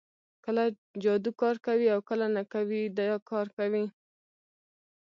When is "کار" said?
1.41-1.55, 3.31-3.47